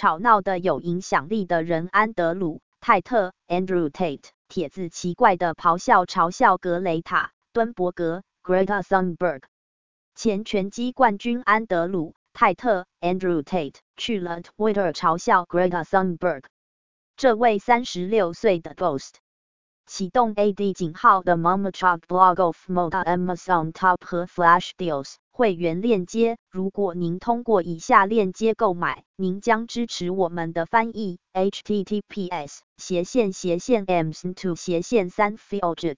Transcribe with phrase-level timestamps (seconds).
[0.00, 9.42] 吵闹的有影响力的人安德鲁泰特 Andrew Tate，帖子奇怪的咆哮嘲笑格雷塔敦伯格 Greta Thunberg，
[10.14, 16.44] 前拳击冠军安德鲁泰特 Andrew Tate 去了 Twitter 嘲笑 Greta Thunberg，
[17.18, 19.16] 这位三十六岁的 Ghost。
[19.84, 26.36] 启动 AD 井号的 Mama Chalk Blog of Moda Amazon Top 和 Flash Deals 会员链接。
[26.50, 31.18] 如果您通过以下链接购买，您将支持我们的翻译。
[31.32, 35.96] https 斜线斜线 ms2 斜线三 fiojig。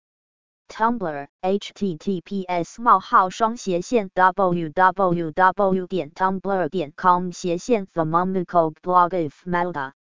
[0.68, 9.94] Tumblr https 冒号双斜线 www 点 tumblr 点 com 斜线 themomicoblog if melda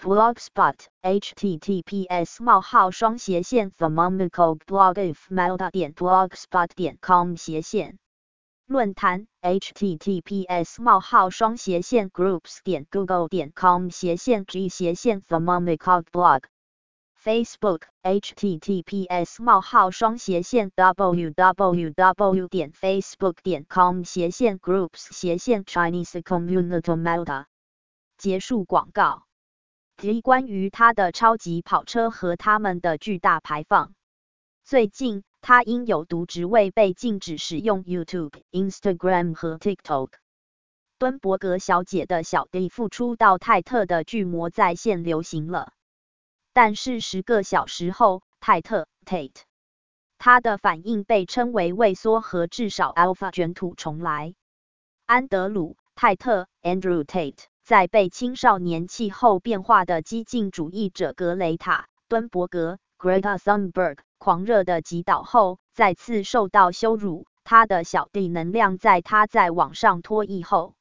[0.00, 7.98] Blogspot https: 冒号双斜线 thermomicoblogifmelda 点 blogspot 点 com 斜线
[8.66, 16.44] 论坛 https: 冒号双斜线 groups 点 google 点 com 斜线 g 斜线 thermomicblog
[17.20, 27.46] Facebook https: 冒号双斜线 www 点 facebook 点 com 斜线 groups 斜线 Chinese Community Melda
[28.16, 29.27] 结束广告。
[30.22, 33.94] 关于他的超级跑车和他们的巨大排放。
[34.64, 40.10] 最近，他因有毒职位被禁止使用 YouTube、Instagram 和 TikTok。
[40.98, 45.72] 敦伯格小姐的小弟复出到泰特的巨魔在线流行了。
[46.52, 49.42] 但是十个小时后，泰特 Tate
[50.16, 54.34] 他的反应被称为畏缩和至少 Alpha 卷土重来。
[55.06, 57.46] 安德鲁泰特 Andrew Tate。
[57.68, 67.26] 在被青少年气候变化的激进主义者格雷塔·敦伯格 （Greta Thunberg） 狂热的击倒后，再次受到羞辱。
[67.44, 70.76] 他的小弟能量在他在网上脱衣后，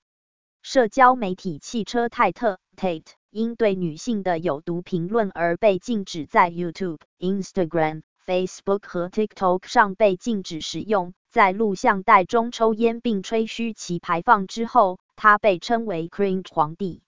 [0.61, 11.13] 社交媒体汽车泰特 （Tate） 因对女性的有毒评论而被禁止在 YouTube、Instagram、Facebook 和 TikTok 上被禁止使用。
[11.29, 14.99] 在录像带中抽烟并吹嘘其排放之后。
[15.17, 17.01] 他被称为 “Cringe 皇帝”。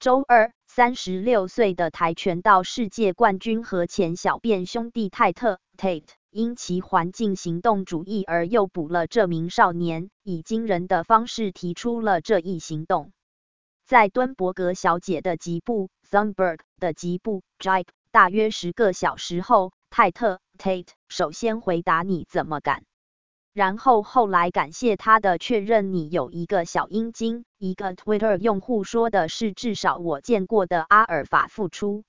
[0.00, 13.12] 周二，三十六岁的跆拳道世界冠军和前小便兄弟泰特 （Tate） 因其环境行动主义而诱捕了这名少年，以惊人的方式提出了这一行动。
[13.86, 22.84] 在敦伯格小姐的吉布 （Thunberg） 的吉布 （Jipe） 大约十个小时后，泰特 （Tate） 首先回答：“你怎么敢？
[23.54, 27.44] 然后后来感谢他的确认，你有一个小阴茎。
[27.56, 32.02] 一个 Twitter 用户说的是至少我见过的阿尔法复出。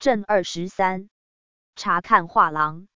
[0.00, 1.08] 正二十三，
[1.76, 2.88] 查看画廊。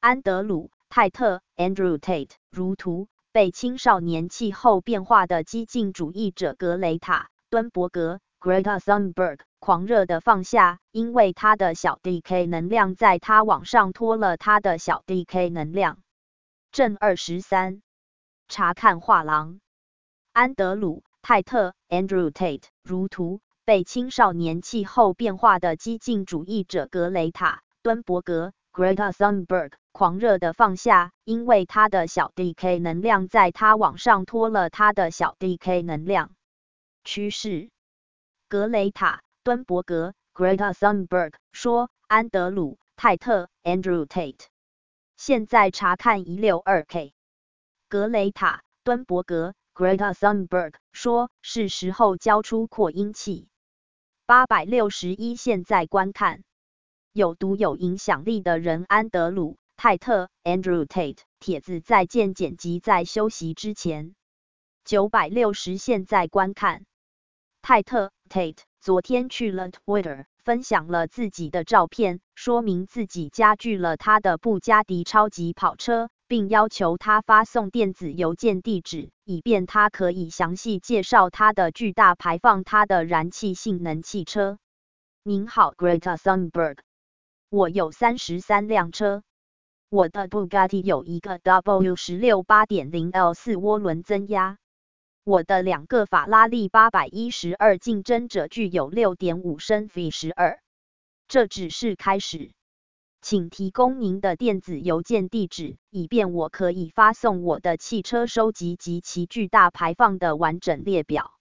[0.00, 15.98] 安德鲁泰特 Andrew Tate 如图，被青少年气候变化的激进主义者格雷塔敦伯格 Greta Thunberg 狂热的放下，因为他的小 DK 能量在他往上拖了他的小 DK 能量。
[16.72, 17.82] 正二十三，
[18.48, 19.60] 查看画廊。
[20.32, 36.30] 安德鲁泰特 Andrew Tate 如图，被青少年气候变化的激进主义者格雷塔敦伯格 Greta Thunberg 狂热的放下，因为他的小 DK 能量在他往上拖了他的小 DK 能量。
[37.04, 37.68] 趋势。
[38.48, 44.46] 格雷塔敦伯格 Greta Thunberg 说：“安德鲁泰特 Andrew Tate。”
[45.24, 47.14] 现在查看一六二 K。
[47.88, 53.46] 格雷塔敦伯格 Greta Thunberg 说：“是时候交出扩音器。”
[54.26, 55.36] 八百六十一。
[55.36, 56.42] 现在观看
[57.12, 64.16] 有毒有影响力的人安德鲁泰特 Andrew Tate 帖子在见剪辑在休息之前。
[64.84, 65.78] 九百六十。
[65.78, 66.84] 现在观看
[67.60, 70.24] 泰特 Tate 昨天去了 Twitter。
[70.42, 84.58] 分享了自己的照片，说明自己加剧了他的布加迪超级跑车，并要求他发送电子邮件地址，以便他可以详细介绍他的巨大排放、他的燃气性能汽车。
[85.22, 86.78] 您好，Greta Thunberg，
[87.50, 89.22] 我有三十三辆车，
[89.90, 94.56] 我的布加迪有一个 W 十六八点零 L 四涡轮增压。
[95.24, 100.58] 我的两个法拉利八百一十二竞争者具有六点五升 V 十二。
[101.28, 102.50] 这只是开始，
[103.20, 111.32] 请提供您的电子邮件地址，以便我可以发送我的汽车收集及其巨大排放的完整列表。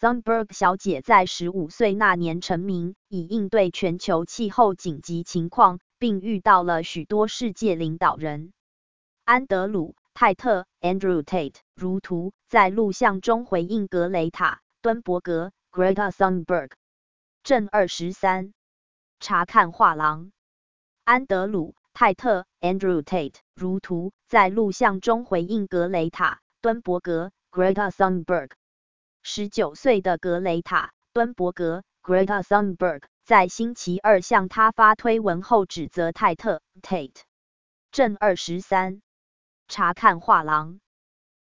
[0.00, 8.52] Sunberg 小姐在十五岁那年成名，以应对全球气候紧急情况，并遇到了许多世界领导人。
[9.24, 9.96] 安德鲁。
[10.14, 16.72] 泰特 Andrew Tate 如图，在录像中回应格雷塔敦伯格 Greta Thunberg。
[17.42, 18.52] 正二十三，
[19.18, 20.30] 查看画廊。
[21.04, 28.50] 安德鲁泰特 Andrew Tate 如图，在录像中回应格雷塔敦伯格 Greta Thunberg。
[29.22, 37.22] 十九岁的格雷塔敦伯格 Greta Thunberg 在星期二向他发推文后指责泰特 Tate。
[37.90, 39.00] 正二十三。
[39.70, 40.80] 查看画廊。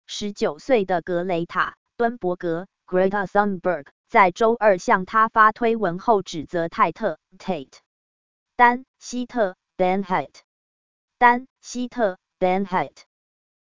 [0.06, 7.74] 十九岁的格雷塔敦伯格 （Greta Thunberg） 在周二向他发推文后指责泰特 （Tate）、
[8.56, 10.42] 丹·希特 （Dan Hite）、
[11.18, 13.02] 丹·希特 （Dan Hite）、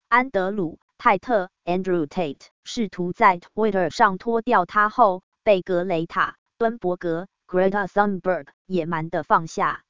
[0.09, 9.83] 安德鲁·泰特 （Andrew Tate） 试图在 Twitter 上脱掉他后，被格雷塔敦伯格 （Greta Thunberg） 野蛮的放下。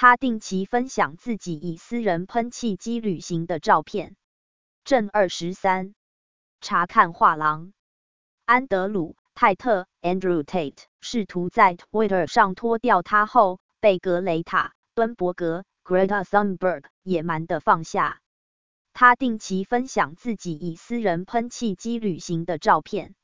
[0.00, 4.14] 他定期分享自己以私人喷气机旅行的照片。
[4.84, 5.92] 正二十三，
[6.60, 7.72] 查看画廊。
[8.44, 18.20] 安德鲁泰特 Andrew Tate 试图在 Twitter 上脱掉他后，被格雷塔敦伯格 Greta Thunberg 野蛮的放下。
[18.92, 23.16] 他定期分享自己以私人喷气机旅行的照片。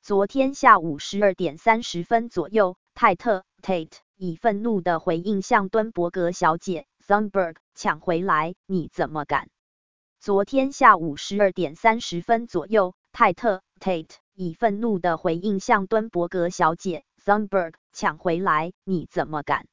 [0.00, 3.98] 昨天下午十二点三十分左右，泰特 Tate。
[4.14, 9.48] 以愤怒的回应向敦伯格小姐 Thunberg 抢回来，你怎么敢？
[10.20, 19.66] 昨天下午十二点三十分左右，泰特 Tate 以愤怒的回应向敦伯格小姐 Thunberg 抢回来，你怎么敢？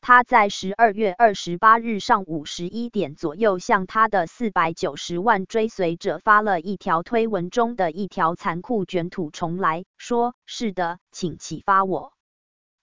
[0.00, 12.12] 他在十二月二十八日上午十一点左右向他的四百九十万追随者发了一条推文中的一条残酷卷土重来，说：“是的，请启发我。”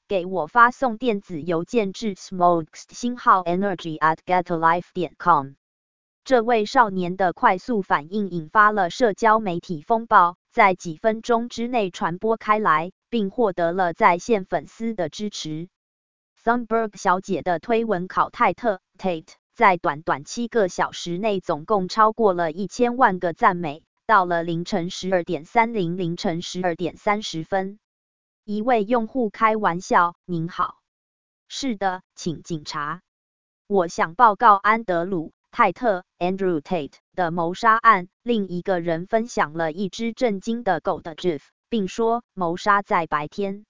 [0.10, 5.52] 给我发送电子邮件至 smokes 星号 energy at getalife 点 com。
[6.24, 15.70] 这位少年的快速反应引发了社交媒体风暴，在几分钟之内传播开来，并获得了在线粉丝的支持。
[16.44, 23.84] Thunberg 小姐的推文考泰特 Tate 在短短七个小时内总共超过了一千万个赞美。
[24.08, 27.78] 到了凌晨十二点三零，凌晨十二点三十分。
[28.52, 30.80] 一位用户开玩笑：“您好，
[31.48, 33.04] 是的，请警察。
[33.68, 43.68] 我想报告安德鲁泰特 Andrew Tate 的谋杀案。”另一个人分享了一只震惊的狗的 GIF，并说：“谋杀在白天，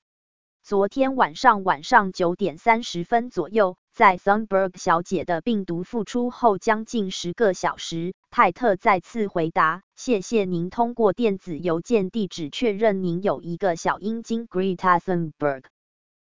[0.63, 14.47] 昨天晚上晚上九点三十分左右，在 Thunberg 小姐的病毒复出后将近十个小时，泰特再次回答：“谢谢您通过电子邮件地址确认您有一个小阴茎。
[14.47, 15.65] ”Greta Thunberg，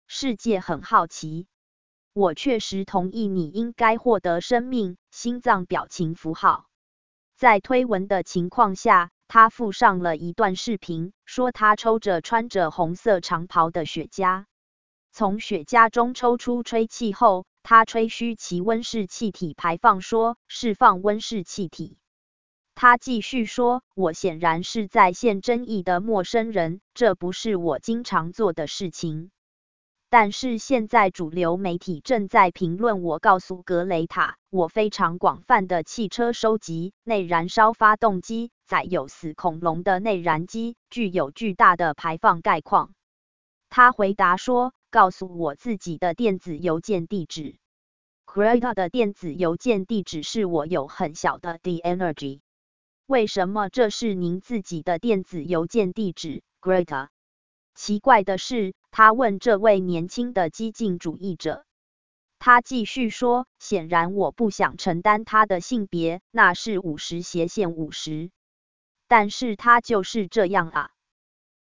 [0.05, 1.47] 世界很好奇。
[2.11, 4.97] 我确实同意你应该获得生命。
[5.09, 6.65] 心脏表情符号。
[7.37, 14.43] 在推文的情况下，他附上了一段视频，说他抽着穿着红色长袍的雪茄，
[15.13, 17.45] 从雪茄中抽出吹气后。
[17.63, 21.97] 他吹嘘其温室气体排放，说释放温室气体。
[22.73, 29.29] 他继续说：“我显然是在线争议的陌生人，这不是我经常做的事情。
[30.09, 33.19] 但是现在主流媒体正在评论我。
[33.19, 42.93] 告诉格雷塔，我非常广泛的汽车收集内燃烧发动机，载有死恐龙的内燃机具有巨大的排放概况。”
[43.69, 44.73] 他回答说。
[44.91, 47.57] 告诉我自己的电子邮件地址。
[48.25, 52.41] Greta 的电子邮件地址是我有很小的 D energy。
[53.07, 57.07] 为什么这是您自己的电子邮件地址，Greta？
[57.73, 61.65] 奇怪的是，他问这位年轻的激进主义者。
[62.37, 68.31] 他继续说：“显然我不想承担他的性别，那是五十斜线五十。
[69.07, 70.89] 但是他就是这样啊。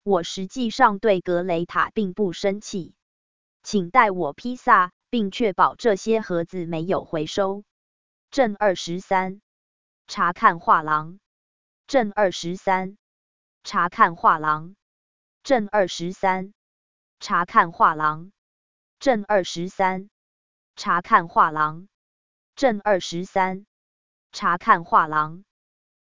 [0.03, 2.95] 我实际上对格雷塔并不生气。”
[3.63, 7.65] 请带我披萨，并确保这些盒子没有回收。
[8.31, 9.41] 正二十三，
[10.07, 11.21] 查看画廊。
[11.87, 12.97] 正二十三，
[13.63, 14.75] 查看画廊。
[15.45, 16.53] 正二十三，
[17.21, 18.33] 查看画廊。
[18.99, 20.09] 正二十三，
[20.75, 21.89] 查看画廊。
[22.57, 23.67] 正二十三，
[24.33, 25.45] 查看画廊。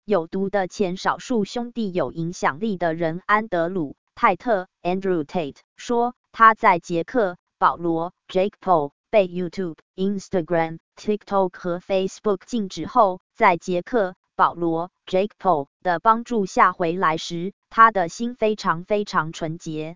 [0.04, 7.38] 有毒的前少数兄弟有影响力的人安德鲁泰特 （Andrew Tate） 说，他在捷克。
[7.58, 19.96] 保罗 Jake Paul 被 YouTube、Instagram、TikTok 和 Facebook 禁止后，在杰克保罗 Jake Paul 的帮助下回来时，他的心非常非常纯洁。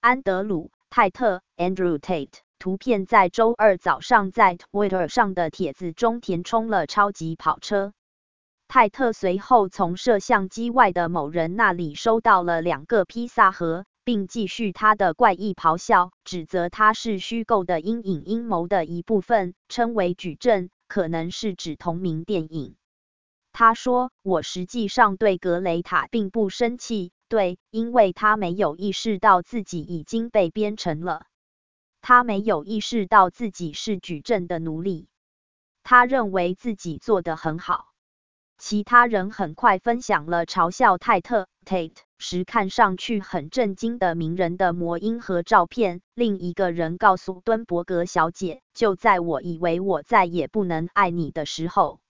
[0.00, 7.92] 安德鲁泰特 Andrew Tate 图片在周二早上在 Twitter 上的帖子中填充了超级跑车。
[8.66, 13.84] 泰特随后从摄像机外的某人那里收到了两个披萨盒。
[14.08, 22.76] 并继续他的怪异咆哮，指责他是虚构的阴影阴谋的一部分，称为矩阵，可能是指同名电影。
[23.52, 31.26] 他说：“我实际上对格雷塔并不生气，对，因为他没有意识到自己已经被编程了，
[32.00, 35.10] 他没有意识到自己是矩阵的奴隶，
[35.82, 37.87] 他认为自己做得很好。”
[38.58, 46.00] 其他人很快分享了嘲笑泰特 Tate 时看上去很震惊的名人的模音和照片。
[46.12, 52.00] 另一个人告诉敦伯格小姐：“就在我以为我再也不能爱你的时候。”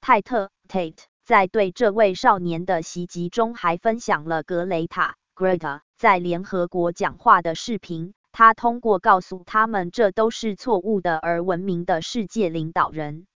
[0.00, 8.14] 泰特 Tate 在对这位少年的袭击中还分享了格雷塔 Greta 在联合国讲话的视频。
[8.30, 13.26] 他通过告诉他们这都是错误的而闻名的世界领导人。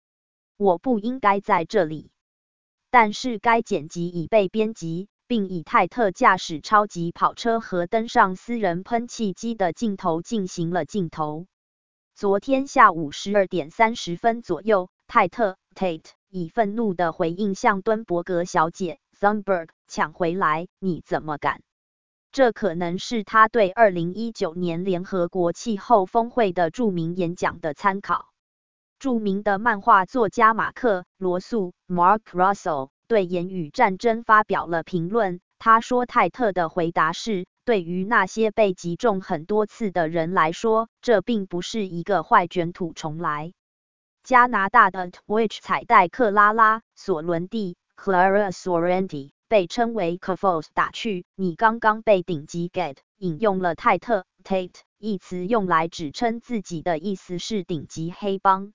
[0.56, 2.12] 我不应该在这里。
[2.90, 11.46] 但是该剪辑已被编辑，并以泰特驾驶超级跑车和登上私人喷气机的镜头进行了镜头。
[12.14, 21.60] 昨天下午十二点三十分左右，泰特 Tate 以愤怒的回应向敦伯格小姐 Thunberg 抢回来：“你怎么敢？”
[22.32, 28.28] 这可能是他对二零一九年联合国气候峰会的著名演讲的参考。
[28.98, 35.40] 著名的漫画作家马克·罗素 （Mark Russell） 对言语战争发表了评论。
[35.58, 43.52] 他说：“泰特的回答是，对于那些被击中很多次的人来说，这并不是一个坏卷土重来。”
[44.24, 58.72] 加拿大的 Twitch 彩带克拉拉·索伦蒂 （Clara Sorrenti） 被称为 k f o s 打趣：“你刚刚被顶级 get。”引用了泰特 （Tate） 一词，用来指称自己的意思是顶级黑帮。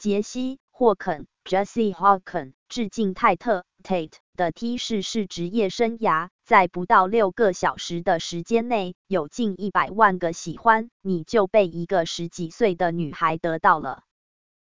[0.00, 14.04] 杰西·霍肯 （Jesse Hawken） 致敬泰特 （Tate） 的 T 式是职业生涯，在不到六个小时的时间内，有近一百万个喜欢，你就被一个十几岁的女孩得到了。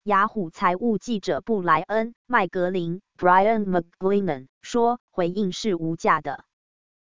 [0.02, 6.44] 雅虎财务记者布莱恩·麦格林 （Brian McGlinnan） 说：“回应是无价的。”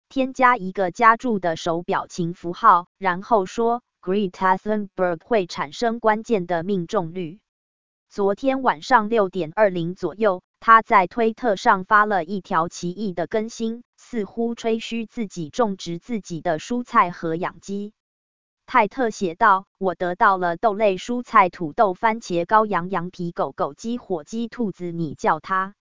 [0.09, 7.37] 添加一个加注的手表情符号，然后说：“Greta Thunberg 会产生关键的命中率。”
[8.15, 17.91] 昨天晚上六点二零左右，他在推特上发了一条奇异的更新，似乎吹嘘自己种植自己的蔬菜和养鸡。
[18.65, 25.75] 泰特写道：“我得到了豆类、蔬菜、土豆、番茄、羔羊、羊皮、狗狗、鸡、火鸡、兔子，你叫它。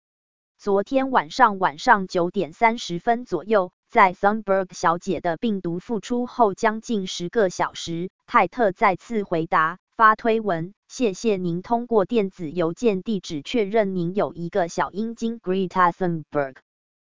[0.56, 16.56] 昨天晚上晚上九点三十分左右，在 Thunberg 小姐的病毒复出后将近十个小时，泰特再次回答发推文：谢谢您通过电子邮件地址确认您有一个小阴茎 Greta Thunberg。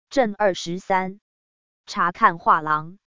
[0.09, 1.21] 正二十三，
[1.85, 2.97] 查看画廊。”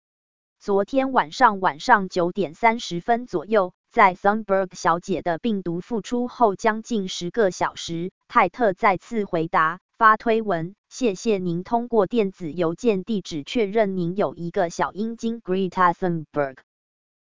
[0.59, 16.57] 昨天晚上晚上九点三十分左右，在 Thunberg 小姐的病毒复出后将近十个小时，泰特再次回答发推文：谢谢您通过电子邮件地址确认您有一个小阴茎 Greta Thunberg，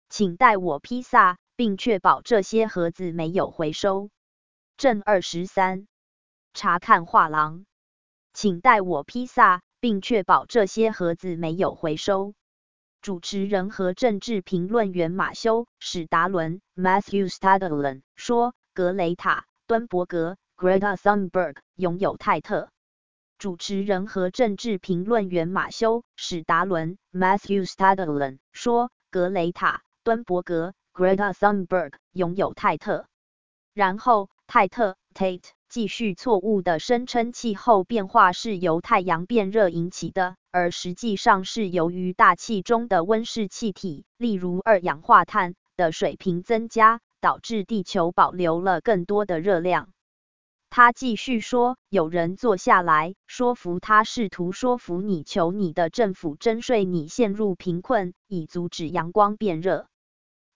[0.07, 4.09] 请带我披萨，并确保这些盒子没有回收。
[4.77, 5.87] 正二十三，
[6.53, 7.65] 查看画廊，
[8.33, 12.33] 请带我披萨，并确保这些盒子没有回收。
[13.01, 22.69] 主持人和政治评论员马修·史达伦 （Matthew Stadlen） 说：“格雷塔·敦伯格 （Greta Thunberg） 拥有泰特。”
[23.37, 33.05] 主持人和政治评论员马修·史达伦 （Matthew Stadlen） 说：“格雷塔·敦伯格 （Greta Thunberg） 拥有泰特。”
[33.75, 35.43] 然后，泰特 （Tate）。
[35.67, 49.89] 继续错误的声称气候变化是由太阳变热引起的，而实际上是由于大气中的温室气体，例如二氧化碳的水平增加，导致地球保留了更多的热量。
[50.69, 59.87] 他继续说，有人坐下来说服他，试图说服你，求你的政府征税你，陷入贫困，以阻止阳光变热。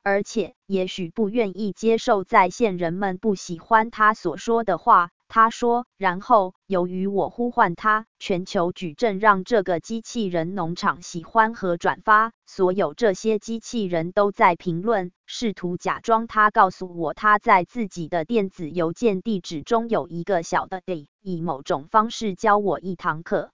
[0.09, 5.11] 而且，也许不愿意接受在线人们不喜欢他所说的话。
[5.27, 23.51] 他说，然后由于我呼唤他，全球矩阵让这个机器人农场喜欢和转发，所有这些机器人都在评论，试图假装他告诉我他在自己的电子邮件地址中有一个小的 d，以某种方式教我一堂课。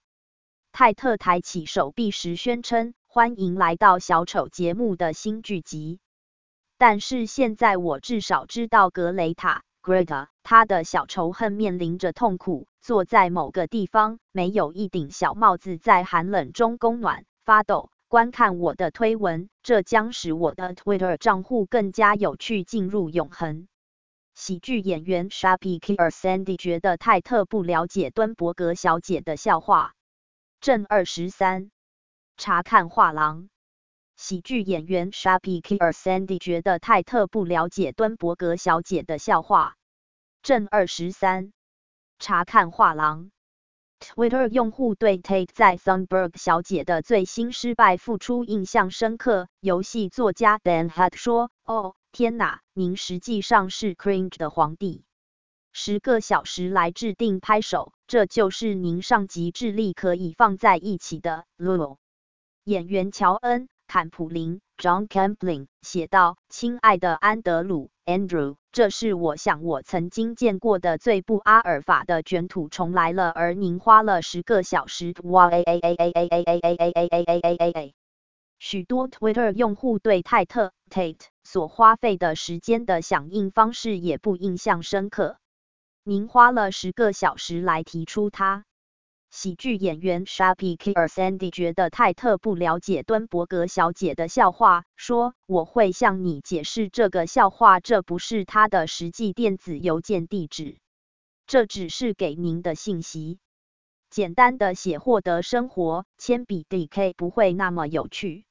[0.72, 5.98] 泰特抬起手臂时宣称：“欢迎来到小丑节目的新剧集。”
[6.78, 19.48] 但是现在我至少知道格雷塔 （Greta） 她的小仇恨面临着痛苦，坐在某个地方，没有一顶小帽子，在寒冷中供暖、发抖，观看我的推文。
[19.62, 23.68] 这将使我的 Twitter 账户更加有趣，进入永恒。
[24.34, 29.94] 喜剧演员 Sharpie Killer Sandy 觉得泰特不了解敦伯格小姐的笑话。
[30.60, 31.70] 正二十三，
[32.36, 33.48] 查看画廊。
[34.16, 39.76] 喜剧演员 s h a p i k i r Sandy 觉得泰特不了解敦伯格小姐的笑话。
[40.42, 41.52] 正二十三，
[42.18, 43.30] 查看画廊。
[44.00, 49.48] Twitter 用户对 Tate 在 s u n b e r g 小姐的最新失败复出印象深刻。
[49.60, 55.04] 游戏作家 Dan h u t 说：“哦，天哪，您实际上是 Cringe 的皇帝。
[55.72, 61.98] 十个小时来制定拍手，这就是您上级智力可以放在一起的。” Lulu
[62.64, 63.68] 演员乔恩。
[63.86, 73.30] 坎普林 （John Campling） 写道：“亲爱的安德鲁 （Andrew），这是我想我曾经见过的最不阿尔法的卷土重来了。
[73.30, 75.50] 而您花了十个小时。”哇。
[78.58, 85.38] 许多 Twitter 用户对泰特 （Tate） 所花费的时间的响应方式也不印象深刻。
[86.02, 88.64] 您花了十个小时来提出它。
[89.36, 100.78] 喜剧演员 Sharpie Killer Sandy 觉得泰特不了解敦伯格小姐的笑话，说：“我会向你解释这个笑话，这不是他的实际电子邮件地址，
[101.46, 103.38] 这只是给您的信息。
[104.08, 108.46] 简单的写获得生活，铅笔 DK 不会那么有趣。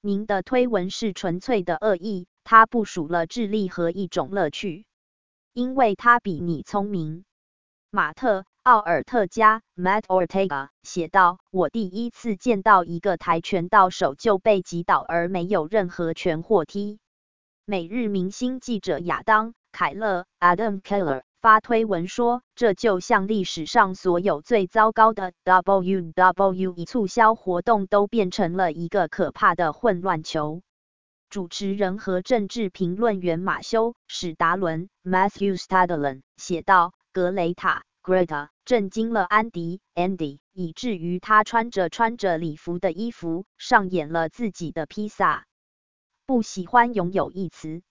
[0.00, 4.86] 您的推文是纯粹的恶意，它部署了智力和一种乐趣，
[5.52, 7.24] 因为它比你聪明。”
[7.92, 8.44] 马特。
[8.66, 16.98] 奥尔特加 Matt Ortega 写道：“我第一次见到一个跆拳道手就被击倒而没有任何拳或踢。”
[17.64, 30.60] 每日明星记者亚当·凯勒 Adam Keller 发推文说：“这就像历史上所有最糟糕的 WWE 促销活动都变成了一个可怕的混乱球。”
[31.30, 45.44] 主持人和政治评论员马修·史达伦 Matthew Stadlen 写道：“格雷塔。” Greta 震惊了安迪 Andy，以至于他穿着穿着礼服的衣服上演了自己的披萨。
[46.24, 47.82] 不喜欢拥有一词，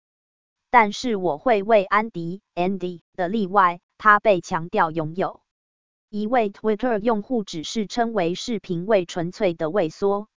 [0.69, 5.41] 但是我会为安迪 Andy 的例外，他被强调拥有。
[6.07, 10.29] 一位 Twitter 用户只是称为视频为纯粹的畏缩。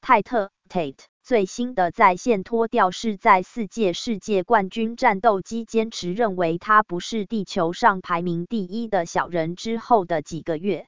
[0.00, 10.86] 泰特 Tate 最新的在线脱掉是在四届世界冠军战斗机坚持认为他不是地球上排名第一的小人之后的几个月。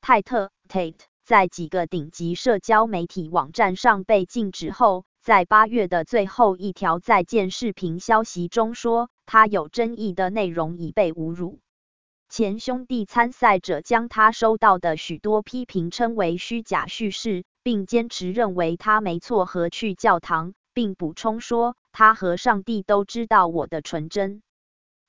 [0.00, 11.60] 泰特 Tate 在几个顶级社交媒体网站上被禁止后，在八月的最后一条在线视频消息中说，他有争议的内容已被侮辱。
[12.28, 24.42] 前兄弟参赛者将他收到的许多批评称为虚假叙事，并坚持认为他没错和去教堂，并补充说他和上帝都知道我的纯真。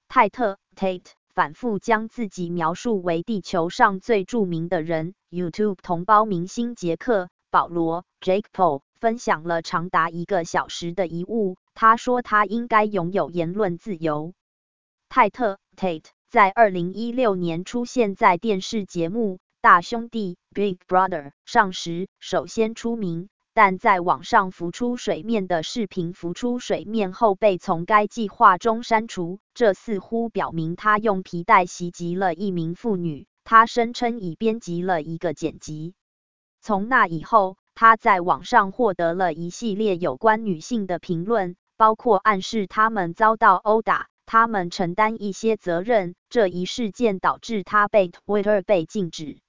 [0.07, 5.13] 泰特 Tate 反复将自己描述为地球上最著名的人。
[5.29, 11.57] YouTube 同胞明星杰克·保罗 （Jake Paul） 分享了长达一个小时的遗物。
[11.73, 14.33] 他说他应该拥有言论自由。
[15.09, 16.05] 泰特 Tate。
[16.33, 29.39] 在二零一六年出现在电视节目《大兄弟》（Big Brother） 上时，首先出名，但在网上浮出水面的视频浮出水面后被从该计划中删除。
[29.53, 33.25] 这似乎表明他用皮带袭击了一名妇女。
[33.45, 35.93] 他声称已编辑了一个剪辑。
[36.59, 44.07] 从那以后，他在网上获得了一系列有关女性的评论，包括暗示他们遭到殴打。
[44.25, 46.15] 他们承担一些责任。
[46.27, 49.39] 这一事件导致他被 Twitter 被禁止。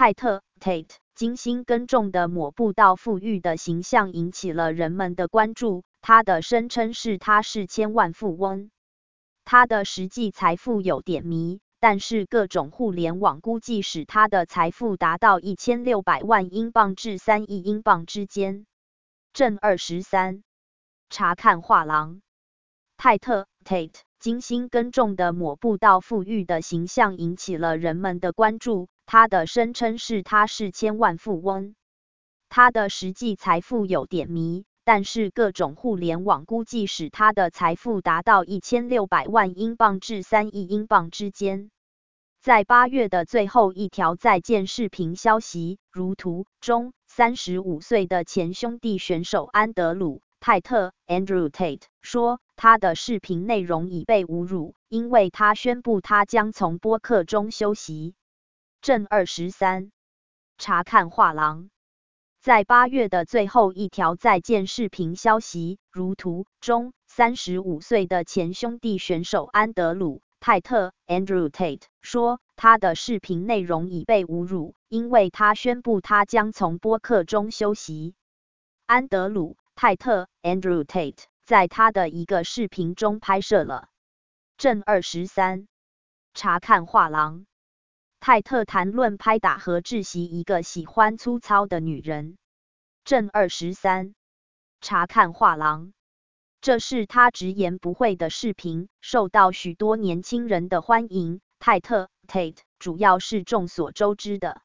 [0.00, 5.84] 泰特 Tate 精心耕种的抹布到富裕的形象引起了人们的关注。
[6.00, 8.70] 他的声称是他是千万富翁，
[9.44, 18.64] 他的实际财富有点迷，但是各种互联网估计使他的财富达到一千六百万英镑至三亿英镑之间。
[19.34, 20.42] 正二十三，
[21.10, 22.22] 查看画廊。
[22.96, 28.88] 泰特 Tate 精心耕种的抹布到富裕的形象引起了人们的关注。
[29.12, 31.74] 他的声称是他是千万富翁，
[32.48, 41.72] 他的实际财富有点迷，但是各种互联网估计使他的财富达到一千六百万英镑至三亿英镑之间。
[42.40, 50.22] 在八月的最后一条在建视频消息如图中，三十五岁的前兄弟选手安德鲁。
[50.38, 58.14] 泰特 Andrew Tate 说，他的视频内容已被侮辱，因为他宣布他将从播客中休息。
[58.80, 59.92] 正二十三，
[60.58, 61.70] 查看画廊。
[62.40, 78.14] 在八月的最后一条在线视频消息如图中，三十五岁的前兄弟选手安德鲁泰特 Andrew Tate 说，他的视频内容已被侮辱，因为他宣布他将从播客中休息。
[78.86, 79.56] 安德鲁。
[79.76, 83.88] 泰特 Andrew Tate 在他的一个视频中拍摄了
[84.58, 85.68] 正二十三
[86.34, 87.46] 查看画廊。
[88.20, 92.36] 泰特谈论拍打和窒息一个喜欢粗糙的女人。
[93.02, 94.14] 正二十三
[94.82, 95.94] 查看画廊。
[96.60, 101.40] 这是他直言不讳的视频，受到许多年轻人的欢迎。
[101.58, 104.60] 泰特 Tate 主要是众所周知的。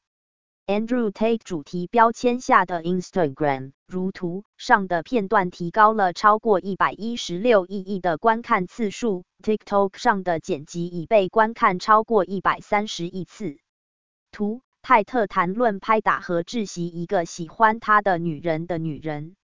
[0.66, 13.58] Andrew Tate 主题标签下的 Instagram 如图上的片段提高了超过一百一十六亿亿的观看次数，TikTok 上的剪辑已被观看超过一百三十亿次。
[14.32, 19.36] 图泰特谈论拍打和窒息一个喜欢他的女人的女人，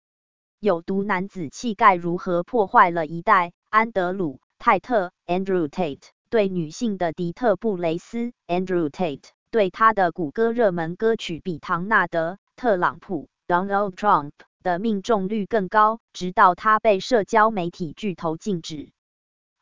[0.59, 3.53] 有毒男子气概如何破坏了一代。
[3.69, 9.23] 安德鲁泰特 Andrew Tate 对女性的迪特布雷斯 Andrew Tate。
[9.53, 14.31] 对他的谷歌热门歌曲比唐纳德·特朗普 （Donald Trump）
[14.63, 18.89] 的命中率更高，直到他被社交媒体巨头禁止。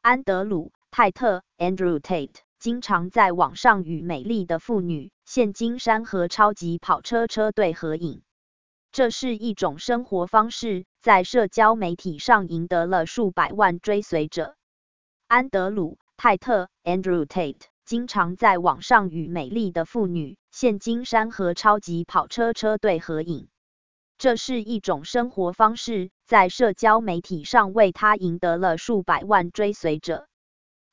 [0.02, 8.22] 安德鲁·泰特 （Andrew Tate） 经常在网上与美丽的妇女、现金山和超级跑车车队合影，
[8.94, 14.56] 这是一种生活方式，在社交媒体上赢得了数百万追随者。
[15.28, 17.71] 安德鲁·泰特 （Andrew Tate）。
[17.92, 23.50] 经常在网上与美丽的妇女、现金山和超级跑车车队合影，
[24.18, 30.30] 这是一种生活方式，在社交媒体上为他赢得了数百万追随者。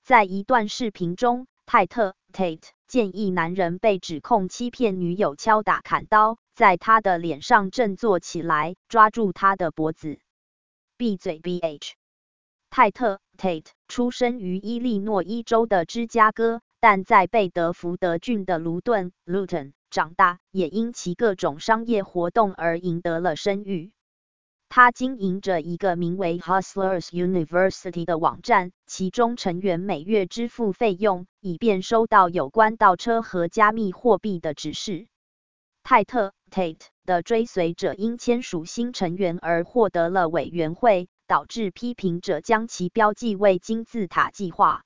[0.02, 10.18] 在一段视频中，泰特 Tate 建议男人被指控欺骗女友敲打砍刀，在他的脸上振作起来，抓住他的脖子。
[10.96, 11.92] 闭嘴，BH。
[12.70, 16.60] 泰特 Tate 出生于伊利诺伊州的芝加哥。
[16.80, 23.90] 但在贝德福德郡的卢顿 （Luton） 长大，也因其各种商业活动而赢得了声誉。
[24.68, 35.08] 他经营着一个名为 Hustlers University 的网站，其中成员每月支付费用，以便收到有关倒车和加密货币的指示。
[35.82, 44.84] 泰特 Tate 的追随者因签署新成员而获得了委员会，导致批评者将其标记为金字塔计划。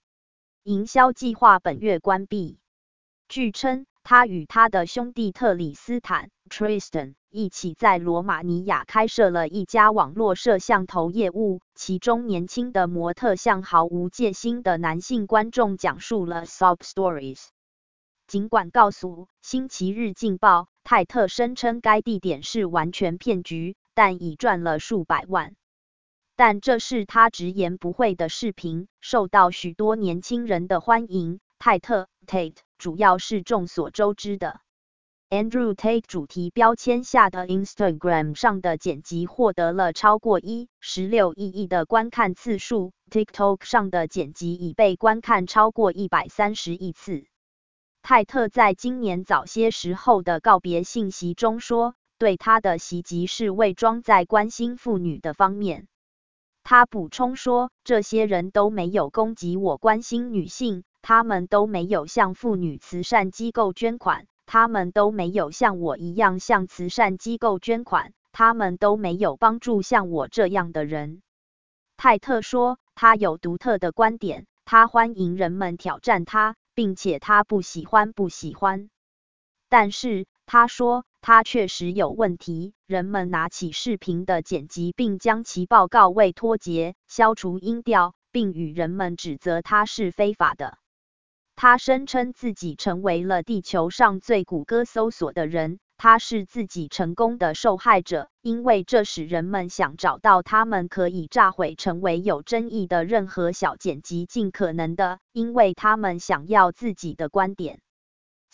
[0.64, 2.60] 营销计划本月关闭。
[3.26, 17.46] 据称，他与他的兄弟特里斯坦 Tristan 一起在罗马尼亚开设了一家网络摄像头业务，其中年轻的模特向毫无戒心的男性观众讲述了 sob stories。
[18.28, 25.56] 尽管告诉《星期日镜报》，泰特声称该地点是完全骗局，但已赚了数百万。
[26.36, 31.40] 但这是他直言不讳的视频，受到许多年轻人的欢迎。
[31.58, 34.60] 泰特 Tate 主要是众所周知的
[35.30, 47.26] Andrew Tate 主题标签下的 Instagram 上的剪辑获得了超过一十六亿亿的观看次数，TikTok 上的剪辑已被观看超过一百三十亿次。
[48.02, 55.86] 泰特在今年早些时候的告别信息中说，对他的袭击是伪装在关心妇女的方面。
[56.64, 71.20] 他补充说：“这些人都没有攻击我关心女性，他们都没有向妇女慈善机构捐款，他们都没有像我一样向慈善机构捐款，他们都没有帮助像我这样的人。”
[71.98, 78.88] 泰特说：“他有独特的观点，他欢迎人们挑战他，并且他不喜欢不喜欢。”
[79.68, 81.04] 但是他说。
[81.22, 82.74] 他确实有问题。
[82.86, 90.78] 人们拿起视频的剪辑，并将其报告为脱节、消除音调，并与人们指责他是非法的。
[91.54, 95.78] 他声称自己成为了地球上最谷歌搜索的人。
[95.96, 107.80] 他是自己成功的受害者，因为这使人们想找到他们可以炸毁成为有争议的任何小剪辑，尽可能的，因为他们想要自己的观点。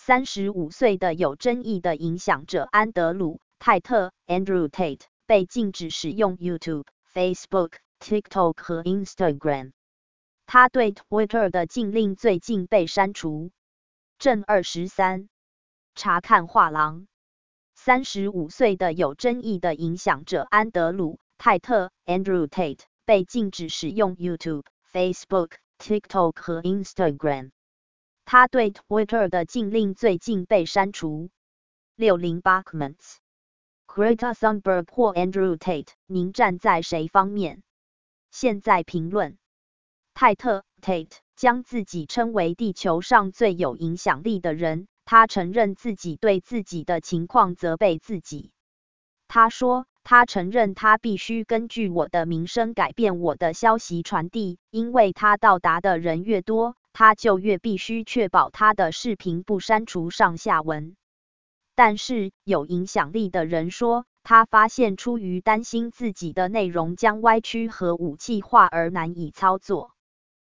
[0.08, 9.72] 三十五岁的有争议的影响者安德鲁·泰特 （Andrew Tate） 被禁止使用 YouTube、Facebook、TikTok 和 Instagram。
[10.46, 13.50] 他对 Twitter 的禁令最近被删除。
[14.18, 15.28] 正二十三，
[15.94, 17.06] 查看画廊。
[17.74, 27.50] 三十五岁的有争议的影响者安德鲁·泰特 （Andrew Tate） 被禁止使用 YouTube、Facebook、TikTok 和 Instagram。
[28.30, 31.30] 他对 Twitter 的禁令最近被删除。
[31.96, 33.16] 六零八 comments。
[33.86, 37.62] Greta Thunberg 或 Andrew Tate，您站在谁方面？
[38.30, 39.38] 现在评论。
[40.12, 44.88] 泰特 Tate 将自己称为地球上最有影响力的人。
[45.06, 48.52] 他承认自己对自己的情况责备自己。
[49.26, 56.76] 他说，他承认他必须根据我的名声改变我的消息传递，因为他到达的人越多。
[56.98, 60.96] 他就越必须确保他的视频不删除上下文。
[61.76, 69.92] 但是有影响力的人说，他发现出于担心自己的内容将歪曲和武器化而难以操作。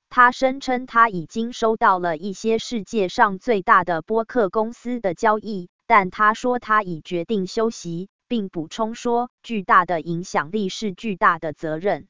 [0.08, 12.08] 他声称他已经收到了一些世界上最大的播客公司的交易，但他说他已决定休息，并补充说，巨大的影响力是巨大的责任。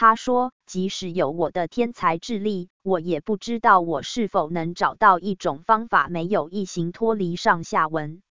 [0.00, 8.22] 他说：“即使有我的天才智力，我也不知道我是否能找到一种方法，没有一行脱离上下文。”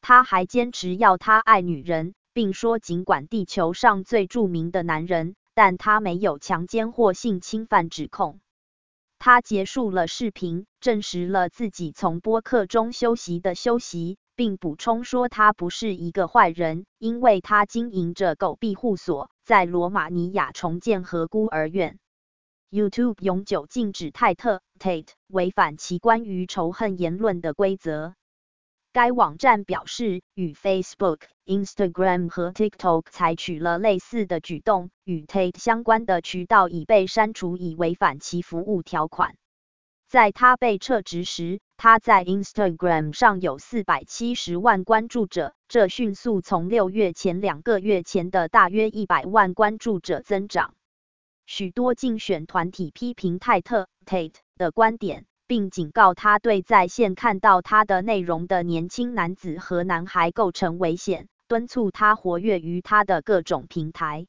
[0.00, 8.38] 他还坚持要他爱女人，并说，尽管地球上最著名的男人，但他没有强奸或性侵犯指控。
[9.18, 14.18] 他结束了视频，证实了自己从播客中休息的休息。
[14.34, 21.98] 并补充说，他不是一个坏人，因为他经营着狗庇护所，在罗马尼亚重建和孤儿院。
[22.70, 28.14] YouTube 永久禁止泰特 Tate 违反其关于仇恨言论的规则。
[28.94, 39.36] 该网站表示，与 Facebook、Instagram 和 TikTok 采取了类似的举动，与 Tate 相关的渠道已被删除，以违反其服务条款。
[40.08, 50.74] 在他被撤职时，他在 Instagram 上有四百七十万关注者，这迅速从六月前两个月前的大约一百万关注者增长。
[51.44, 64.28] 许多竞选团体批评泰特 Tate 的观点，并警告他对在线看到他的内容的年轻男子和男孩构成危险，敦促他活跃于他的各种平台。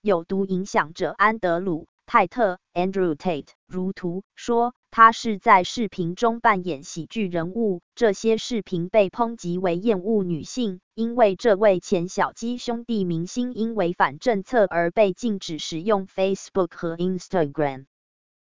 [0.00, 1.86] 有毒影响者安德鲁。
[2.04, 7.80] 泰特 Andrew Tate 如图说，他是在视频中扮演喜剧人物。
[7.94, 17.86] 这些视频被抨击为厌恶女性，因为这位前小鸡兄弟明星因违反政策而被禁止使用 Facebook 和 Instagram。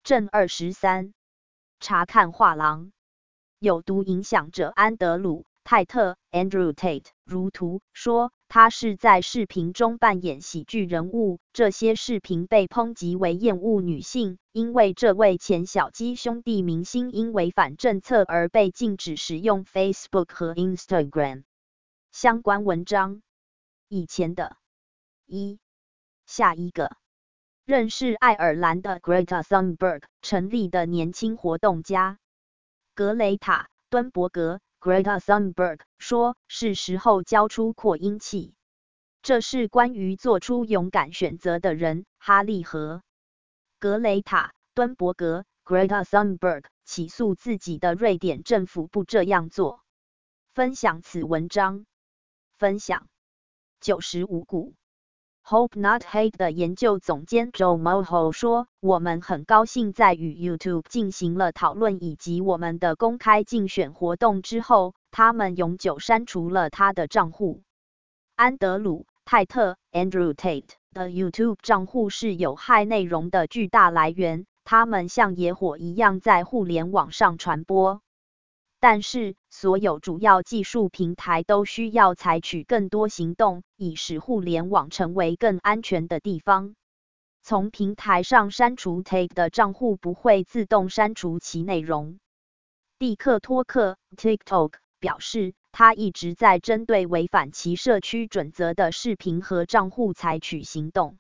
[0.03, 1.13] 正二十三，
[1.79, 2.91] 查看画廊。
[3.59, 5.45] 有毒影响者安德鲁。
[5.63, 11.39] 泰特 Andrew Tate 如图说，他是在视频中扮演喜剧人物。
[11.53, 21.45] 这些视频被抨击为厌恶女性，因为这位前小鸡兄弟明星因违反政策而被禁止使用 Facebook 和 Instagram。
[22.11, 23.23] 相关文章，
[23.87, 24.57] 以前的。
[25.27, 25.61] 一，
[26.27, 26.97] 下一个，
[27.65, 32.19] 认识爱尔兰的 Greta Thunberg 成立的年轻活动家
[32.97, 34.61] 格雷塔敦伯格。
[34.81, 38.55] Greta Thunberg 说：“是时候交出扩音器。”
[39.21, 42.07] 这是关于做出勇敢选择的人。
[42.17, 43.03] 哈利和
[43.79, 49.85] 格雷塔敦伯格 （Greta Thunberg） 起诉自己的瑞典政府不这样做。
[50.55, 51.85] 分享此文章。
[52.57, 53.07] 分享
[53.81, 54.75] 九十五股。
[55.43, 67.63] Hope Not Hate 的研究总监 Joe Moho 说：“我们很高兴在与 YouTube 进行了讨论以及我们的公开竞选活动之后，他们永久删除了他的账户。”
[68.37, 78.01] 安德鲁·泰特 （Andrew Tate） 的 YouTube 账户是有害内容的巨大来源，他们像野火一样在互联网上传播。
[78.81, 86.75] 但是，所有主要技术平台都需要采取更多行动，以使互联网成为更安全的地方。
[87.43, 92.19] 从平台上删除 Take 的账户不会自动删除其内容。
[92.99, 101.19] 蒂克托克 （TikTok） 表示，他一直在针对违反其社区准则的视频和账户采取行动。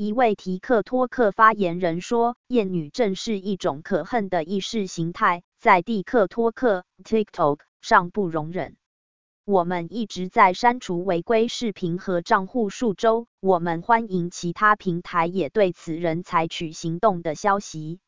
[0.00, 8.76] 一位提克托克发言人说：“厌女症是一种可恨的意识形态，在蒂克托克 （TikTok） 上不容忍。
[9.44, 13.26] 我们一直在删除违规视频和账户数周。
[13.40, 17.98] 我们欢迎其他平台也对此人采取行动的消息。”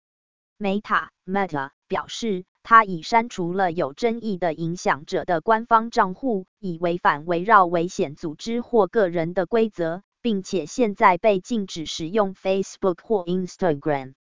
[0.61, 10.05] Meta Meta 表示，他已删除了有争议的影响者的官方账户，以违反围绕危险组织或个人的规则。
[10.23, 14.15] 并且现在被禁止使用 Facebook 或 Instagram。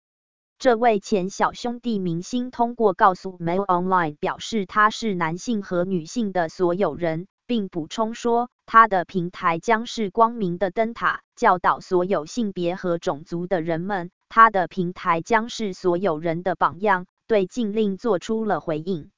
[0.59, 14.11] 这位前小兄弟明星通过告诉 Mail Online 表示他是男性和女性的所有人，并补充说他的平台将是光明的灯塔，教导所有性别和种族的人们。
[14.29, 19.11] 他的平台将是所有人的榜样，对禁令做出了回应。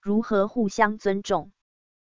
[0.00, 1.50] 如何互相尊重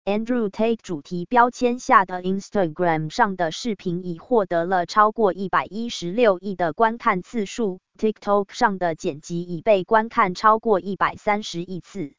[0.04, 12.16] ？Andrew Tate 主题标签下的 Instagram 上的视频已获得了超过一百一十六亿的观看次数，TikTok 上的剪辑已被观看超过一百三十亿次。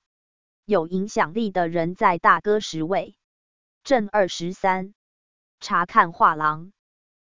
[0.64, 3.16] 有影响力的人在大哥十位，
[3.82, 4.94] 正二十三。
[5.58, 6.72] 查看画廊。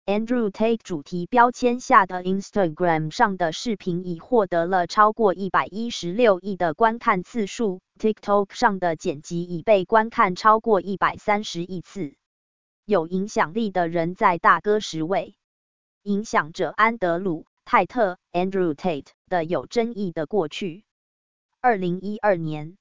[0.08, 12.14] Andrew Tate 主题标签下的 Instagram 上的视频已获得了超过一百一十六亿的观看次数，TikTok 上的剪辑已被观看超过一百三十亿次。
[12.86, 15.34] 有影响力的人在大哥十位，
[16.04, 20.84] 影响者安德鲁·泰特 （Andrew Tate） 的有争议的过去。
[21.60, 22.78] 二零一二年，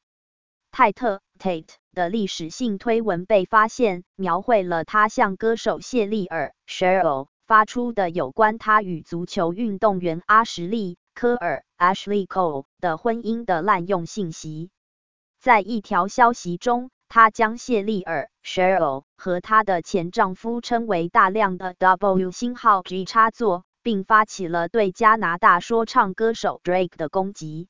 [0.72, 1.76] 泰特 （Tate）。
[1.98, 14.70] 的历史性推文被发现，描绘了他向歌手谢丽尔 （Cheryl） 发出的有关他与足球运动员阿什利·科尔 （Ashley Cole） 的婚姻的滥用信息。
[15.40, 27.70] 在一条消息中，他将谢丽尔 （Cheryl） 和她的前丈夫称为大量的 W 星号 G 插座，并发起了对加拿大说唱歌手 Drake 的攻击。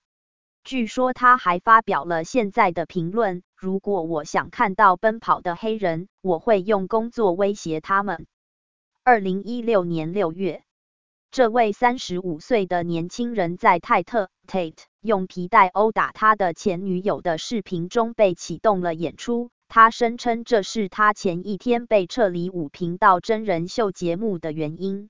[0.67, 3.41] 据说他还发表了现在的评论。
[3.55, 8.27] 如果我想看到奔跑的黑人，我会用工作威胁他们。
[9.01, 10.65] 二零一六年六月，
[11.31, 19.51] 这位三十五岁的年轻人在泰特 Tate 用皮带殴打他的前女友的视频中被启动了演出。
[19.69, 25.09] 他声称这是他前一天被撤离五频道真人秀节目的原因。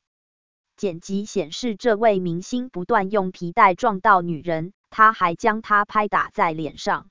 [0.75, 7.09] 剪辑显示，这位明星不断用皮带撞到女人，他还将她拍打在脸上。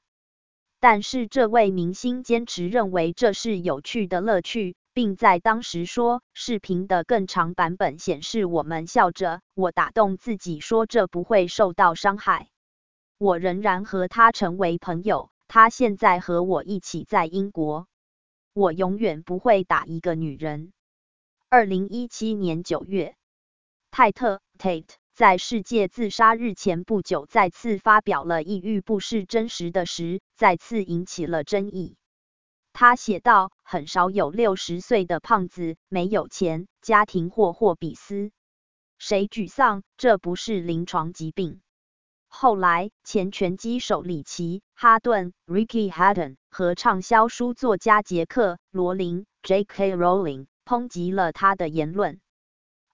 [0.79, 9.41] 但是这位明星坚持认为这是有趣的乐趣，并在当时说，视频的更长版本显示我们笑着。
[9.55, 12.49] 我打动自己说这不会受到伤害。
[13.19, 17.89] 我仍然和他成为朋友，他现在和我一起在英国。
[18.53, 20.73] 我永远不会打一个女人。
[21.49, 23.17] 二零一七年九月，
[23.91, 24.95] 泰特 Tate。
[25.17, 31.97] 在世界自杀日前不久，再次发表了抑郁不是真实的时，再次引起了争议。
[32.75, 38.31] 他写道：“很少有六十岁的胖子没有钱、家庭或霍比斯。
[38.99, 39.83] 谁沮丧？
[39.97, 41.63] 这不是临床疾病。”
[42.29, 49.97] 后来，前拳击手里奇·哈顿 （Ricky Hatton） 和畅销书作家杰克·罗琳 （J.K.
[49.97, 52.21] Rowling） 抨击了他的言论。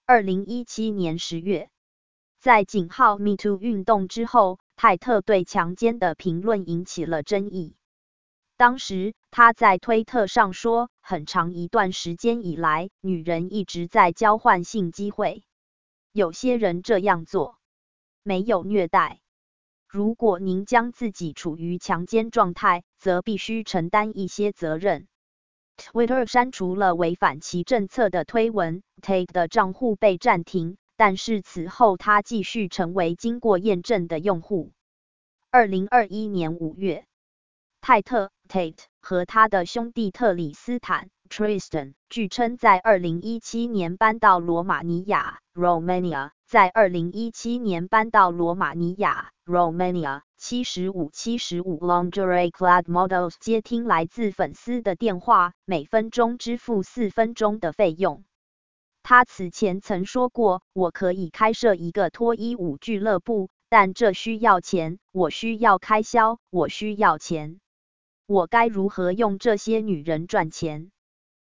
[0.05, 1.69] 二零一七年十月，
[2.43, 7.77] 在井号 Me Too 运动之后，泰特对强奸的评论引起了争议。
[8.57, 15.45] 当时，他在推特上说：“很长一段时间以来，女人一直在交换性机会。
[16.11, 17.57] 有些人这样做，
[18.23, 19.21] 没有虐待。”
[19.87, 25.07] 如果您将自己处于强奸状态，则必须承担一些责任。
[25.77, 30.75] Twitter 删除了违反其政策的推文，Tate 的账户被暂停，
[31.05, 34.71] 但是此后他继续成为经过验证的用户。
[35.51, 37.05] 二零二一年五月，
[37.81, 46.29] 泰特 Tate 和他的兄弟特里斯坦 Tristan 据称在二零一七年搬到罗马尼亚 Romania。
[46.47, 58.23] 在二零一七年搬到罗马尼亚 （Romania），七十五七十五 Lingerie Cloud Models 接听来自粉丝的电话，每分钟支付四分钟的费用。
[59.03, 67.59] 他此前曾说过：“我可以开设一个脱衣舞俱乐部，但这需要钱，我需要开销，我需要钱。
[68.25, 70.89] 我该如何用这些女人赚钱？”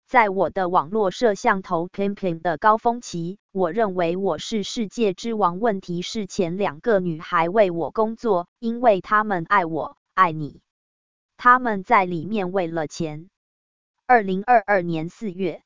[0.07, 5.59] 在我的网络摄像头 pimping 的高峰期，我认为我是世界之王。
[5.59, 10.61] 问题是前两个女孩为我工作，因为她们爱我，爱你。
[11.37, 13.29] 他们在里面为了钱。
[14.07, 15.61] 二零二二年四月，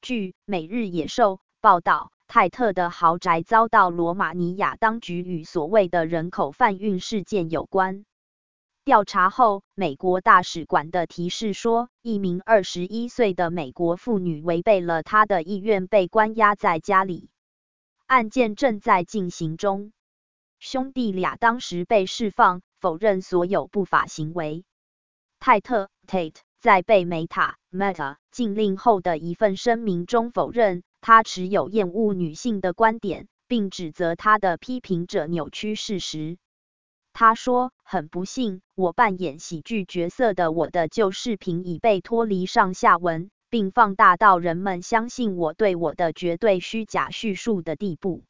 [0.00, 8.04] 据《每日野兽》报道，泰特的豪宅遭到罗马尼亚当局与所谓的人口贩运事件有关。
[8.84, 17.28] 调查后，美国大使馆的提示说，一名二十一岁的美国妇女违背了她的意愿被关押在家里。
[18.06, 19.92] 案件正在进行中。
[20.60, 24.64] 兄弟俩当时被释放，否认所有不法行为。
[25.40, 36.38] 泰特 Tate 在被美塔 Meta 禁令后的一份声明中否认他持有厌恶女性的观点，并指责他的批评者扭曲事实。
[37.12, 48.22] 他说：“很不幸，我扮演喜剧角色的我的旧视频已被脱离上下文，并放大到人们相信我对我的绝对虚假叙述的地步。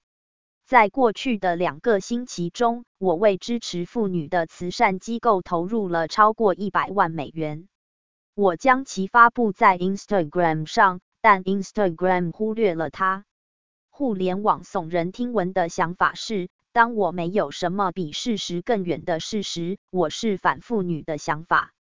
[0.65, 7.69] 在过去的两个星期中，我为支持妇女的慈善机构投入了超过一百万美元。
[8.41, 13.25] 我将其发布在 Instagram 上，但 Instagram 忽略了它。
[13.91, 21.73] 互联网耸人听闻的想法是。”当我没有什么比事实更远的事实，我是反妇女的想法。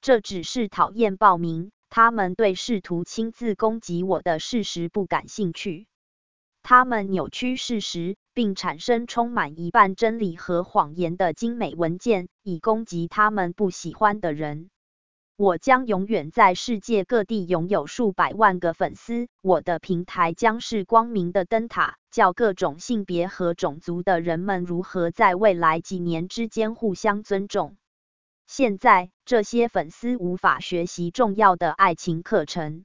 [0.00, 5.86] 这只是讨厌报名，他们对试图亲自攻击我的事实不感兴趣。
[6.62, 14.70] 他们扭曲事实，并产生充满一半真理和谎言的精美文件，以攻击他们不喜欢的人。
[15.40, 19.26] 我将永远在世界各地拥有数百万个粉丝。
[19.40, 27.78] 我的平台将是光明的灯塔，教各种性别和种族的人们如何在未来几年之间互相尊重。
[28.46, 32.84] 现在，这些粉丝无法学习重要的爱情课程。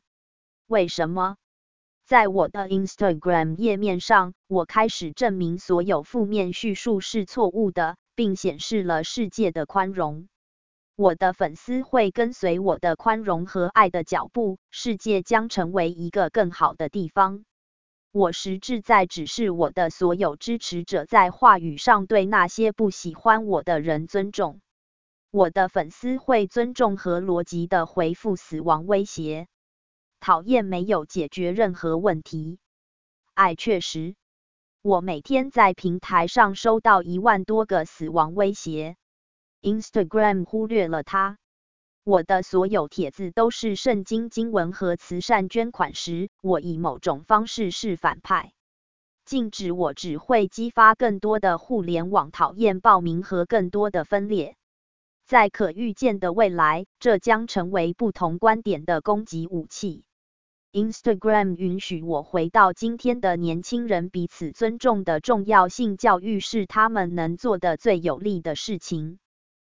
[0.65, 1.35] 为什么？
[2.05, 10.29] 在我的 Instagram 页面上，我开始证明所有负面叙述是错误的，并显示了世界的宽容。
[10.97, 17.43] 我的粉丝会跟随我的宽容和爱的脚步，世界将成为一个更好的地方。
[18.13, 24.61] 我实质在指示我的所有支持者在话语上对那些不喜欢我的人尊重。
[25.31, 29.47] 我的粉丝会尊重和逻辑的回复死亡威胁。
[30.21, 32.57] 讨厌没有解决任何问题，
[33.33, 34.15] 爱确实。
[34.81, 38.95] 我每天在平台上收到一万多个死亡威胁。
[39.65, 41.39] Instagram 忽略了它。
[42.03, 48.53] 我的所有帖子都是圣经经文和慈善捐款时，我以某种方式是反派。
[49.25, 54.55] 禁止我只会激发更多的互联网讨厌报名和更多的分裂。
[55.25, 60.03] 在可预见的未来，这将成为不同观点的攻击武器。
[60.73, 69.17] Instagram 允许我回到今天的年轻人彼此尊重的重要性教育是他们能做的最有利的事情。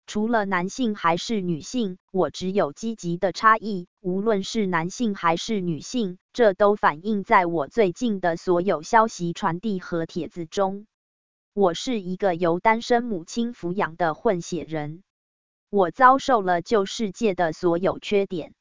[0.08, 3.88] 除了男性还是女性，我只有积极的差异。
[4.02, 10.86] 无论是男性还是女性，这都反映在我最近的所有消息传递和帖子中。
[11.54, 15.04] 我是一个由单身母亲抚养的混血人，
[15.70, 18.54] 我遭受了旧世界的所有缺点。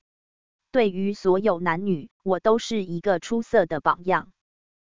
[0.70, 4.32] 对于所有男女，我都是一个出色的榜样。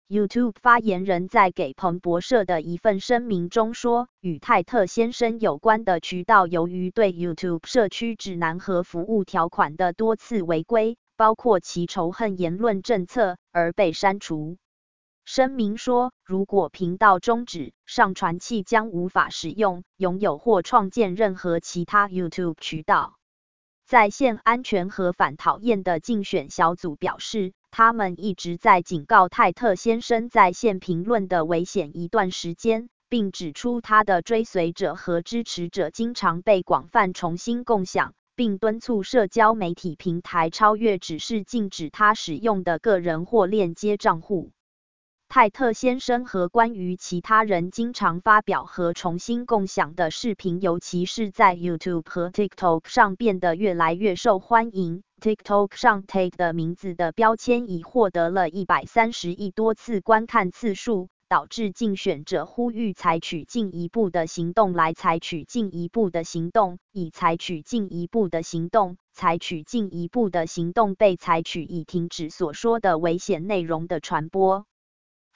[0.09, 14.57] YouTube 发言人在给彭博社的一份声明中说，与泰特先生有关的渠道由于对 YouTube 社区指南和服务条款的多次违规，包括其仇恨言论政策，而被删除。
[15.27, 23.18] 声明说，如果频道终止，上传器将无法使用、拥有或创建任何其他 YouTube 渠道。
[23.89, 27.55] 在线安全和反讨厌的竞选小组表示。
[27.71, 44.51] 他们一直在警告泰特先生在线评论的危险一段时间，并指出他的追随者和支持者经常被广泛重新共享，并敦促社交媒体平台超越只是禁止他使用的个人或链接账户。
[45.31, 55.03] 泰特先生和关于其他人经常发表和重新共享的视频，尤其是在 YouTube 和 TikTok 上变得越来越受欢迎。
[55.21, 74.65] TikTok 上 Tate 的名字的标签已获得了一百三十亿多次观看次数，导致竞选者呼吁采取进一步的行动来采取进一步的行动，以采取进一步的行动，采取进一步的行动被采取以停止所说的危险内容的传播。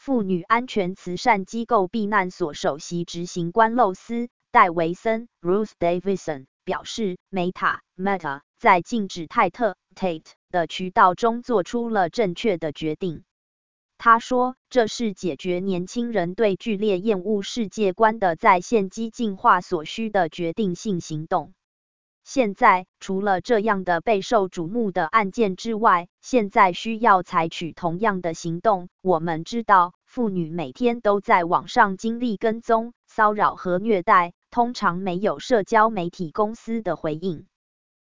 [0.04, 4.14] 妇女安全慈善机构避难所首席执行官露丝·
[4.50, 13.22] 戴维森 （Ruth Davidson） 表示，Meta Meta 在禁止泰特 Tate 的渠道中做出了正确的决定。
[13.96, 21.54] 他说，这是解决年轻人对剧烈厌恶世界观的在线激进化所需的决定性行动。
[22.34, 28.88] 现在，除了这样的备受瞩目的案件之外，现在需要采取同样的行动。
[29.02, 37.44] 我们知道，妇女每天都在网上经历跟踪、骚扰和虐待，通常没有社交媒体公司的回应。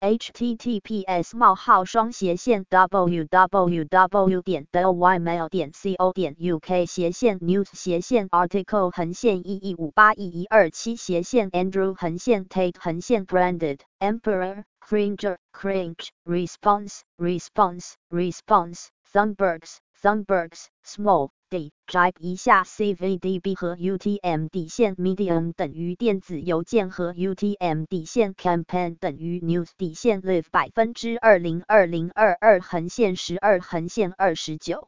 [0.03, 4.43] https: 冒号双斜线 www.
[4.43, 5.49] 点 delymail.
[5.49, 6.13] 点 co.
[6.13, 16.09] 点 uk 斜线 news 斜线 article 横线一一五八一一二七斜线 Andrew 横线 Tate 横线 branded emperor cringer cringe
[16.25, 27.14] response response response Thunbergs Thunbergs small d type 一下 cvdb 和 utm 底线 medium 等于电子邮件和
[27.14, 34.88] utm 底线 campaign 等于 news 底线 live 百分之二零二零二二横线十二横线二十九。